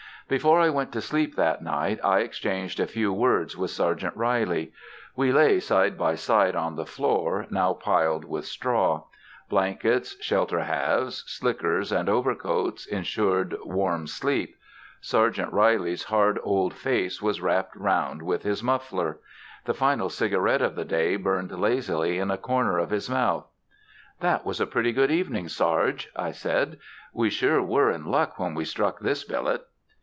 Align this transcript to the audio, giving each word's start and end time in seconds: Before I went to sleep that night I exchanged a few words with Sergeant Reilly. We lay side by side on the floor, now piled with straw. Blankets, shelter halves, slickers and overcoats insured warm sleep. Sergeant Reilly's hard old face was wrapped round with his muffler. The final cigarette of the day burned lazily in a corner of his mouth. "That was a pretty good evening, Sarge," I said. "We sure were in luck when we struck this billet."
Before 0.27 0.61
I 0.61 0.69
went 0.69 0.93
to 0.93 1.01
sleep 1.01 1.35
that 1.35 1.61
night 1.61 1.99
I 2.05 2.19
exchanged 2.19 2.79
a 2.79 2.87
few 2.87 3.11
words 3.11 3.57
with 3.57 3.69
Sergeant 3.69 4.15
Reilly. 4.15 4.71
We 5.13 5.33
lay 5.33 5.59
side 5.59 5.97
by 5.97 6.15
side 6.15 6.55
on 6.55 6.77
the 6.77 6.85
floor, 6.85 7.47
now 7.49 7.73
piled 7.73 8.23
with 8.23 8.45
straw. 8.45 9.01
Blankets, 9.49 10.15
shelter 10.23 10.61
halves, 10.61 11.25
slickers 11.27 11.91
and 11.91 12.07
overcoats 12.07 12.85
insured 12.85 13.57
warm 13.65 14.07
sleep. 14.07 14.55
Sergeant 15.01 15.51
Reilly's 15.51 16.05
hard 16.05 16.39
old 16.43 16.73
face 16.75 17.21
was 17.21 17.41
wrapped 17.41 17.75
round 17.75 18.21
with 18.21 18.43
his 18.43 18.63
muffler. 18.63 19.19
The 19.65 19.73
final 19.73 20.07
cigarette 20.07 20.61
of 20.61 20.75
the 20.75 20.85
day 20.85 21.17
burned 21.17 21.51
lazily 21.51 22.19
in 22.19 22.31
a 22.31 22.37
corner 22.37 22.77
of 22.77 22.89
his 22.91 23.09
mouth. 23.09 23.47
"That 24.21 24.45
was 24.45 24.61
a 24.61 24.65
pretty 24.67 24.93
good 24.93 25.11
evening, 25.11 25.49
Sarge," 25.49 26.09
I 26.15 26.31
said. 26.31 26.77
"We 27.11 27.29
sure 27.29 27.61
were 27.61 27.91
in 27.91 28.05
luck 28.05 28.39
when 28.39 28.55
we 28.55 28.63
struck 28.63 29.01
this 29.01 29.25
billet." 29.25 29.65